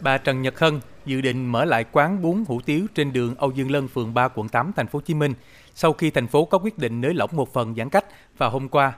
Bà 0.00 0.18
Trần 0.18 0.42
Nhật 0.42 0.58
Hân 0.60 0.80
dự 1.06 1.20
định 1.20 1.46
mở 1.46 1.64
lại 1.64 1.84
quán 1.92 2.22
bún 2.22 2.44
hủ 2.48 2.60
tiếu 2.60 2.86
trên 2.94 3.12
đường 3.12 3.34
Âu 3.38 3.50
Dương 3.50 3.70
Lân, 3.70 3.88
phường 3.88 4.14
3, 4.14 4.28
quận 4.28 4.48
8, 4.48 4.72
thành 4.76 4.86
phố 4.86 4.96
Hồ 4.96 5.02
Chí 5.06 5.14
Minh 5.14 5.34
sau 5.74 5.92
khi 5.92 6.10
thành 6.10 6.26
phố 6.26 6.44
có 6.44 6.58
quyết 6.58 6.78
định 6.78 7.00
nới 7.00 7.14
lỏng 7.14 7.30
một 7.32 7.52
phần 7.52 7.74
giãn 7.74 7.90
cách 7.90 8.04
vào 8.38 8.50
hôm 8.50 8.68
qua. 8.68 8.92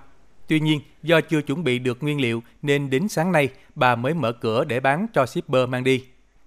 Tuy 0.47 0.61
nhiên, 0.61 0.81
do 1.03 1.21
chưa 1.21 1.43
chuẩn 1.43 1.65
bị 1.65 1.79
được 1.79 2.03
nguyên 2.03 2.21
liệu 2.21 2.43
nên 2.63 2.91
đến 2.91 3.09
sáng 3.09 3.33
nay 3.33 3.49
bà 3.75 3.97
mới 3.97 4.15
mở 4.15 4.33
cửa 4.33 4.65
để 4.65 4.81
bán 4.81 5.07
cho 5.13 5.27
shipper 5.27 5.69
mang 5.69 5.85
đi. 5.85 6.05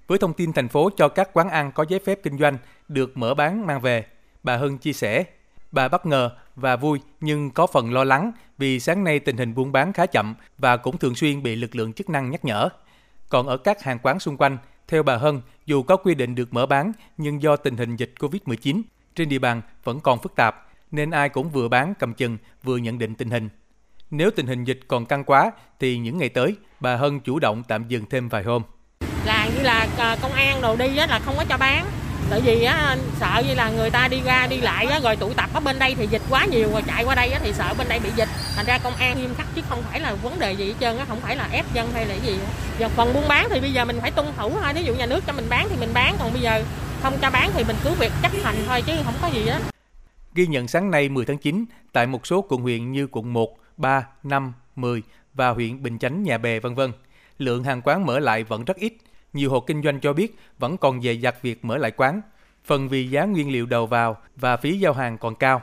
Với 0.08 0.18
thông 0.18 0.34
tin 0.34 0.54
thành 0.54 0.68
phố 0.68 0.90
cho 0.98 1.08
các 1.08 1.30
quán 1.34 1.50
ăn 1.50 1.72
có 1.72 1.86
giấy 1.90 2.00
phép 2.06 2.20
kinh 2.24 2.38
doanh 2.38 2.58
được 2.88 3.18
mở 3.18 3.34
bán 3.34 3.68
mang 3.68 3.82
về, 3.82 4.06
bà 4.44 4.58
Hân 4.58 4.78
chia 4.78 4.94
sẻ, 4.94 5.24
bà 5.72 5.88
bất 5.88 6.06
ngờ 6.06 6.30
và 6.56 6.76
vui 6.76 7.00
nhưng 7.22 7.52
có 7.52 7.68
phần 7.68 7.94
lo 7.94 8.04
lắng 8.04 8.32
vì 8.58 8.80
sáng 8.80 9.04
nay 9.04 9.20
tình 9.20 9.38
hình 9.38 9.56
buôn 9.56 9.72
bán 9.72 9.94
khá 9.94 10.06
chậm 10.06 10.36
và 10.58 10.78
cũng 10.78 10.98
thường 10.98 11.16
xuyên 11.16 11.44
bị 11.44 11.56
lực 11.56 11.76
lượng 11.76 11.94
chức 11.94 12.10
năng 12.10 12.30
nhắc 12.30 12.46
nhở. 12.46 12.70
Còn 13.30 13.48
ở 13.48 13.58
các 13.58 13.84
hàng 13.84 14.00
quán 14.04 14.20
xung 14.20 14.38
quanh, 14.38 14.58
theo 14.88 15.04
bà 15.04 15.18
Hân, 15.18 15.42
dù 15.66 15.84
có 15.84 15.98
quy 15.98 16.16
định 16.16 16.36
được 16.36 16.54
mở 16.54 16.66
bán 16.66 16.92
nhưng 17.18 17.42
do 17.42 17.56
tình 17.56 17.78
hình 17.78 17.96
dịch 17.96 18.14
Covid-19 18.20 18.82
trên 19.16 19.30
địa 19.30 19.40
bàn 19.40 19.62
vẫn 19.84 20.00
còn 20.00 20.20
phức 20.20 20.36
tạp 20.36 20.68
nên 20.92 21.12
ai 21.12 21.30
cũng 21.30 21.50
vừa 21.50 21.68
bán 21.68 21.94
cầm 22.00 22.14
chừng 22.14 22.38
vừa 22.64 22.78
nhận 22.78 23.00
định 23.00 23.16
tình 23.16 23.30
hình. 23.30 23.50
Nếu 24.12 24.32
tình 24.32 24.48
hình 24.48 24.64
dịch 24.64 24.80
còn 24.88 25.06
căng 25.06 25.24
quá 25.24 25.52
thì 25.80 25.98
những 25.98 26.18
ngày 26.18 26.30
tới 26.30 26.56
bà 26.80 26.96
Hân 26.96 27.20
chủ 27.20 27.40
động 27.40 27.64
tạm 27.68 27.88
dừng 27.88 28.06
thêm 28.10 28.30
vài 28.30 28.44
hôm. 28.44 28.64
Là 29.26 29.50
như 29.58 29.64
là 29.64 29.88
ờ, 29.98 30.18
công 30.22 30.32
an 30.32 30.62
đồ 30.62 30.76
đi 30.76 30.90
là 30.90 31.20
không 31.26 31.36
có 31.38 31.46
cho 31.50 31.58
bán 31.58 31.86
tại 32.30 32.42
vì 32.42 32.64
á, 32.64 32.98
sợ 33.20 33.44
như 33.48 33.54
là 33.54 33.70
người 33.70 33.90
ta 33.90 34.08
đi 34.08 34.22
ra 34.26 34.48
đi 34.48 34.58
lại 34.58 34.86
á, 34.86 35.00
rồi 35.04 35.16
tụ 35.16 35.34
tập 35.34 35.50
ở 35.54 35.60
bên 35.60 35.80
đây 35.80 35.96
thì 35.96 36.08
dịch 36.12 36.22
quá 36.30 36.46
nhiều 36.46 36.70
rồi 36.72 36.82
chạy 36.88 37.04
qua 37.04 37.16
đây 37.16 37.32
á, 37.32 37.40
thì 37.44 37.54
sợ 37.54 37.74
bên 37.78 37.88
đây 37.90 38.00
bị 38.00 38.10
dịch 38.16 38.30
thành 38.56 38.66
ra 38.66 38.78
công 38.78 38.96
an 38.96 39.18
nghiêm 39.18 39.36
khắc 39.38 39.48
chứ 39.56 39.62
không 39.70 39.84
phải 39.92 40.00
là 40.00 40.14
vấn 40.14 40.40
đề 40.40 40.52
gì 40.52 40.68
hết 40.68 40.74
trơn 40.80 40.98
á 40.98 41.06
không 41.08 41.22
phải 41.22 41.36
là 41.36 41.50
ép 41.52 41.66
dân 41.74 41.92
hay 41.94 42.06
là 42.06 42.16
gì 42.16 42.40
giờ 42.80 42.90
phần 42.90 43.14
buôn 43.14 43.28
bán 43.28 43.48
thì 43.50 43.60
bây 43.60 43.72
giờ 43.72 43.86
mình 43.86 43.98
phải 44.02 44.12
tuân 44.12 44.28
thủ 44.38 44.50
thôi 44.62 44.74
ví 44.74 44.84
dụ 44.84 44.94
nhà 44.94 45.06
nước 45.06 45.24
cho 45.28 45.34
mình 45.34 45.46
bán 45.50 45.68
thì 45.70 45.76
mình 45.80 45.90
bán 45.94 46.16
còn 46.20 46.34
bây 46.34 46.42
giờ 46.42 46.64
không 47.02 47.14
cho 47.22 47.30
bán 47.30 47.52
thì 47.54 47.64
mình 47.64 47.76
cứ 47.84 47.90
việc 48.00 48.12
chấp 48.22 48.32
hành 48.44 48.56
thôi 48.68 48.84
chứ 48.86 48.94
không 49.06 49.14
có 49.22 49.28
gì 49.28 49.48
á 49.48 49.60
Ghi 50.36 50.48
nhận 50.48 50.68
sáng 50.68 50.92
nay 50.92 51.10
10 51.10 51.26
tháng 51.26 51.38
9 51.38 51.66
tại 51.92 52.08
một 52.08 52.28
số 52.28 52.46
quận 52.50 52.62
huyện 52.62 52.92
như 52.92 53.08
quận 53.12 53.34
1, 53.34 53.58
3, 53.78 54.08
5, 54.24 54.54
10 54.76 55.04
và 55.34 55.50
huyện 55.50 55.84
Bình 55.84 56.00
Chánh, 56.00 56.24
Nhà 56.24 56.38
Bè 56.38 56.60
vân 56.60 56.76
vân. 56.76 56.92
Lượng 57.38 57.64
hàng 57.64 57.82
quán 57.82 58.06
mở 58.06 58.20
lại 58.20 58.44
vẫn 58.44 58.66
rất 58.66 58.78
ít. 58.78 58.94
Nhiều 59.34 59.50
hộ 59.50 59.60
kinh 59.60 59.84
doanh 59.84 60.00
cho 60.00 60.14
biết 60.14 60.38
vẫn 60.60 60.78
còn 60.78 61.02
dè 61.02 61.14
dặt 61.14 61.42
việc 61.42 61.66
mở 61.66 61.78
lại 61.78 61.92
quán, 61.92 62.22
phần 62.66 62.90
vì 62.90 63.10
giá 63.10 63.26
nguyên 63.26 63.52
liệu 63.52 63.66
đầu 63.66 63.88
vào 63.88 64.18
và 64.36 64.58
phí 64.58 64.80
giao 64.80 64.94
hàng 64.94 65.18
còn 65.18 65.36
cao. 65.36 65.62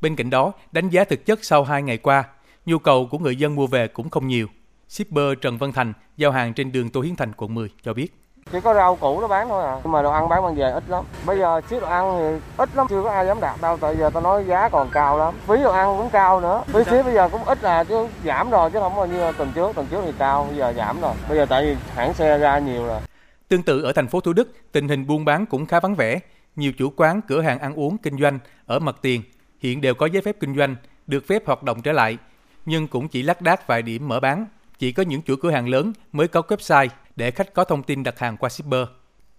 Bên 0.00 0.16
cạnh 0.16 0.30
đó, 0.30 0.52
đánh 0.72 0.88
giá 0.88 1.04
thực 1.04 1.26
chất 1.26 1.44
sau 1.44 1.64
2 1.64 1.82
ngày 1.82 1.98
qua, 1.98 2.24
nhu 2.66 2.78
cầu 2.78 3.08
của 3.10 3.18
người 3.18 3.36
dân 3.36 3.54
mua 3.54 3.66
về 3.66 3.88
cũng 3.88 4.10
không 4.10 4.28
nhiều. 4.28 4.46
Shipper 4.88 5.38
Trần 5.40 5.58
Văn 5.58 5.72
Thành, 5.72 5.92
giao 6.16 6.32
hàng 6.32 6.54
trên 6.54 6.72
đường 6.72 6.90
Tô 6.90 7.00
Hiến 7.00 7.16
Thành, 7.16 7.32
quận 7.36 7.54
10 7.54 7.70
cho 7.82 7.94
biết. 7.94 8.14
Chỉ 8.52 8.60
có 8.60 8.74
rau 8.74 8.96
củ 8.96 9.20
nó 9.20 9.28
bán 9.28 9.48
thôi 9.48 9.64
à, 9.64 9.80
nhưng 9.84 9.92
mà 9.92 10.02
đồ 10.02 10.10
ăn 10.10 10.28
bán 10.28 10.42
mang 10.42 10.54
về 10.54 10.70
ít 10.70 10.84
lắm. 10.88 11.04
Bây 11.26 11.38
giờ 11.38 11.60
chiếc 11.68 11.80
đồ 11.80 11.88
ăn 11.88 12.18
thì 12.18 12.46
ít 12.56 12.68
lắm, 12.74 12.86
chưa 12.90 13.02
có 13.02 13.10
ai 13.10 13.26
dám 13.26 13.40
đặt 13.40 13.60
đâu, 13.62 13.76
tại 13.80 13.96
giờ 13.96 14.10
tao 14.10 14.22
nói 14.22 14.44
giá 14.44 14.68
còn 14.68 14.88
cao 14.92 15.18
lắm. 15.18 15.34
Phí 15.46 15.62
đồ 15.62 15.72
ăn 15.72 15.96
cũng 15.98 16.10
cao 16.10 16.40
nữa, 16.40 16.62
phí 16.66 16.84
ship 16.84 17.04
bây 17.04 17.14
giờ 17.14 17.28
cũng 17.28 17.44
ít 17.44 17.62
là 17.62 17.84
chứ 17.84 18.08
giảm 18.24 18.50
rồi 18.50 18.70
chứ 18.70 18.78
không 18.80 18.92
còn 18.96 19.12
như 19.12 19.32
tuần 19.32 19.52
trước, 19.54 19.74
tuần 19.74 19.86
trước 19.90 20.00
thì 20.04 20.12
cao, 20.18 20.44
bây 20.48 20.56
giờ 20.56 20.72
giảm 20.76 21.00
rồi. 21.00 21.14
Bây 21.28 21.38
giờ 21.38 21.46
tại 21.46 21.64
vì 21.64 21.76
hãng 21.94 22.14
xe 22.14 22.38
ra 22.38 22.58
nhiều 22.58 22.86
rồi. 22.86 23.00
Tương 23.48 23.62
tự 23.62 23.82
ở 23.82 23.92
thành 23.92 24.08
phố 24.08 24.20
Thủ 24.20 24.32
Đức, 24.32 24.72
tình 24.72 24.88
hình 24.88 25.06
buôn 25.06 25.24
bán 25.24 25.46
cũng 25.46 25.66
khá 25.66 25.80
vắng 25.80 25.94
vẻ. 25.94 26.18
Nhiều 26.56 26.72
chủ 26.78 26.92
quán, 26.96 27.20
cửa 27.28 27.40
hàng 27.40 27.58
ăn 27.58 27.74
uống, 27.74 27.98
kinh 27.98 28.18
doanh 28.18 28.38
ở 28.66 28.78
mặt 28.78 28.96
tiền 29.02 29.22
hiện 29.60 29.80
đều 29.80 29.94
có 29.94 30.06
giấy 30.06 30.22
phép 30.22 30.36
kinh 30.40 30.56
doanh, 30.56 30.76
được 31.06 31.24
phép 31.28 31.46
hoạt 31.46 31.62
động 31.62 31.82
trở 31.82 31.92
lại, 31.92 32.18
nhưng 32.66 32.88
cũng 32.88 33.08
chỉ 33.08 33.22
lác 33.22 33.42
đác 33.42 33.66
vài 33.66 33.82
điểm 33.82 34.08
mở 34.08 34.20
bán. 34.20 34.46
Chỉ 34.78 34.92
có 34.92 35.02
những 35.02 35.22
chuỗi 35.22 35.36
cửa 35.42 35.50
hàng 35.50 35.68
lớn 35.68 35.92
mới 36.12 36.28
có 36.28 36.42
website 36.48 36.88
để 37.16 37.30
khách 37.30 37.54
có 37.54 37.64
thông 37.64 37.82
tin 37.82 38.02
đặt 38.02 38.18
hàng 38.18 38.36
qua 38.36 38.48
shipper. 38.48 38.86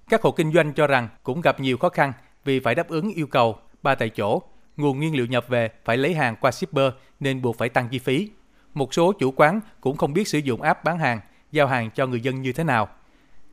Các 0.09 0.22
hộ 0.22 0.31
kinh 0.31 0.53
doanh 0.53 0.73
cho 0.73 0.88
rằng 0.88 1.08
cũng 1.23 1.42
gặp 1.42 1.59
nhiều 1.59 1.78
khó 1.78 1.89
khăn 1.89 2.14
vì 2.44 2.59
phải 2.59 2.75
đáp 2.75 2.88
ứng 2.88 3.14
yêu 3.14 3.28
cầu 3.28 3.59
ba 3.81 3.95
tại 3.95 4.10
chỗ, 4.10 4.42
nguồn 4.77 4.98
nguyên 4.98 5.15
liệu 5.15 5.26
nhập 5.26 5.45
về 5.48 5.70
phải 5.86 5.98
lấy 5.98 6.14
hàng 6.14 6.36
qua 6.42 6.52
shipper 6.52 6.93
nên 7.20 7.42
buộc 7.42 7.58
phải 7.58 7.70
tăng 7.70 7.89
chi 7.89 7.99
phí. 7.99 8.30
Một 8.73 8.93
số 8.93 9.14
chủ 9.14 9.32
quán 9.32 9.60
cũng 9.82 9.98
không 9.98 10.14
biết 10.14 10.27
sử 10.27 10.39
dụng 10.39 10.61
app 10.61 10.83
bán 10.83 10.99
hàng, 10.99 11.20
giao 11.52 11.67
hàng 11.67 11.92
cho 11.92 12.08
người 12.08 12.21
dân 12.21 12.42
như 12.42 12.54
thế 12.54 12.64
nào. 12.64 12.89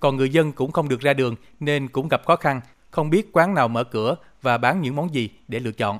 Còn 0.01 0.17
người 0.17 0.31
dân 0.31 0.53
cũng 0.53 0.73
không 0.73 0.89
được 0.89 1.01
ra 1.01 1.15
đường 1.15 1.37
nên 1.61 1.89
cũng 1.89 2.09
gặp 2.09 2.25
khó 2.27 2.37
khăn, 2.37 2.61
không 2.91 3.11
biết 3.11 3.33
quán 3.33 3.55
nào 3.55 3.69
mở 3.69 3.85
cửa 3.85 4.17
và 4.43 4.59
bán 4.59 4.81
những 4.81 4.97
món 4.97 5.15
gì 5.15 5.31
để 5.49 5.59
lựa 5.59 5.73
chọn. 5.73 5.99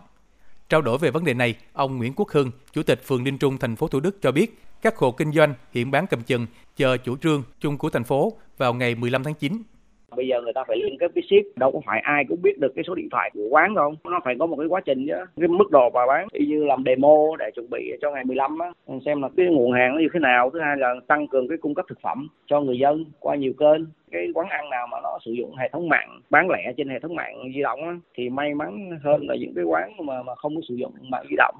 Trao 0.75 0.83
đổi 0.83 0.99
về 0.99 1.11
vấn 1.11 1.25
đề 1.25 1.35
này, 1.35 1.55
ông 1.73 1.97
Nguyễn 1.99 2.13
Quốc 2.17 2.29
Hưng, 2.29 2.51
Chủ 2.73 2.83
tịch 2.83 3.07
phường 3.07 3.25
Ninh 3.25 3.39
Trung, 3.39 3.59
thành 3.59 3.77
phố 3.77 3.89
Thủ 3.89 4.01
Đức 4.01 4.23
cho 4.23 4.33
biết, 4.33 4.59
các 4.83 4.97
hộ 4.97 5.11
kinh 5.13 5.33
doanh 5.33 5.55
hiện 5.73 5.91
bán 5.91 6.07
cầm 6.07 6.23
chừng 6.23 6.47
chờ 6.77 6.97
chủ 6.97 7.17
trương 7.17 7.43
chung 7.61 7.79
của 7.79 7.91
thành 7.91 8.05
phố 8.05 8.33
vào 8.59 8.75
ngày 8.75 8.95
15 8.95 9.25
tháng 9.25 9.35
9 9.35 9.63
bây 10.17 10.27
giờ 10.29 10.41
người 10.43 10.53
ta 10.53 10.65
phải 10.69 10.77
liên 10.77 10.99
kết 11.01 11.15
với 11.15 11.23
ship. 11.23 11.59
Đâu 11.59 11.73
có 11.73 11.81
phải 11.87 12.01
ai 12.01 12.25
cũng 12.29 12.43
biết 12.43 12.59
được 12.61 12.73
cái 12.77 12.85
số 12.87 12.95
điện 12.95 13.09
thoại 13.11 13.31
của 13.35 13.49
quán 13.51 13.75
đâu. 13.75 13.95
Nó 14.05 14.21
phải 14.25 14.35
có 14.39 14.47
một 14.47 14.57
cái 14.57 14.67
quá 14.67 14.81
trình 14.81 15.07
chứ. 15.07 15.15
Cái 15.41 15.49
mức 15.49 15.71
độ 15.71 15.91
mà 15.95 16.07
bán. 16.07 16.29
Y 16.33 16.47
như 16.47 16.65
làm 16.65 16.83
demo 16.87 17.17
để 17.39 17.51
chuẩn 17.55 17.71
bị 17.71 17.93
cho 18.03 18.11
ngày 18.11 18.25
15 18.25 18.59
á. 18.59 18.73
Xem 19.07 19.23
là 19.23 19.29
cái 19.37 19.47
nguồn 19.47 19.73
hàng 19.73 19.95
nó 19.95 20.01
như 20.01 20.09
thế 20.15 20.21
nào. 20.21 20.51
Thứ 20.51 20.61
hai 20.61 20.77
là 20.77 20.95
tăng 21.07 21.29
cường 21.29 21.49
cái 21.49 21.59
cung 21.59 21.75
cấp 21.75 21.85
thực 21.89 22.01
phẩm 22.01 22.29
cho 22.47 22.61
người 22.61 22.79
dân 22.79 23.05
qua 23.21 23.37
nhiều 23.37 23.53
kênh. 23.59 23.85
Cái 24.11 24.27
quán 24.35 24.49
ăn 24.49 24.71
nào 24.71 24.87
mà 24.87 24.99
nó 25.03 25.19
sử 25.25 25.33
dụng 25.33 25.57
hệ 25.57 25.69
thống 25.73 25.89
mạng 25.89 26.21
bán 26.31 26.49
lẻ 26.51 26.73
trên 26.77 26.89
hệ 26.89 26.99
thống 27.03 27.15
mạng 27.15 27.53
di 27.55 27.63
động 27.63 27.83
á, 27.83 27.97
thì 28.15 28.29
may 28.29 28.55
mắn 28.55 28.99
hơn 29.03 29.29
là 29.29 29.35
những 29.41 29.53
cái 29.57 29.65
quán 29.65 30.07
mà 30.07 30.23
mà 30.23 30.35
không 30.35 30.57
có 30.57 30.61
sử 30.69 30.75
dụng 30.75 30.93
mạng 31.11 31.25
di 31.31 31.37
động. 31.37 31.55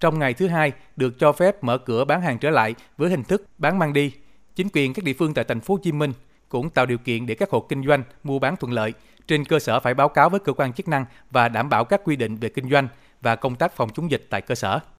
Trong 0.00 0.18
ngày 0.18 0.34
thứ 0.34 0.46
hai 0.46 0.72
được 0.96 1.12
cho 1.18 1.32
phép 1.32 1.64
mở 1.64 1.78
cửa 1.78 2.04
bán 2.04 2.20
hàng 2.20 2.38
trở 2.40 2.50
lại 2.50 2.74
với 2.96 3.10
hình 3.10 3.22
thức 3.28 3.42
bán 3.58 3.78
mang 3.78 3.92
đi. 3.92 4.12
Chính 4.54 4.66
quyền 4.74 4.92
các 4.94 5.04
địa 5.04 5.12
phương 5.18 5.34
tại 5.34 5.44
thành 5.48 5.60
phố 5.60 5.74
Hồ 5.74 5.78
Chí 5.82 5.92
Minh 5.92 6.10
cũng 6.48 6.70
tạo 6.70 6.86
điều 6.86 6.98
kiện 6.98 7.26
để 7.26 7.34
các 7.34 7.50
hộ 7.50 7.60
kinh 7.60 7.86
doanh 7.86 8.02
mua 8.24 8.38
bán 8.38 8.56
thuận 8.56 8.72
lợi, 8.72 8.92
trên 9.26 9.44
cơ 9.44 9.58
sở 9.58 9.80
phải 9.80 9.94
báo 9.94 10.08
cáo 10.08 10.30
với 10.30 10.40
cơ 10.40 10.52
quan 10.52 10.72
chức 10.72 10.88
năng 10.88 11.04
và 11.30 11.48
đảm 11.48 11.68
bảo 11.68 11.84
các 11.84 12.00
quy 12.04 12.16
định 12.16 12.36
về 12.36 12.48
kinh 12.48 12.70
doanh 12.70 12.88
và 13.20 13.36
công 13.36 13.56
tác 13.56 13.72
phòng 13.72 13.90
chống 13.94 14.10
dịch 14.10 14.26
tại 14.30 14.40
cơ 14.40 14.54
sở. 14.54 14.80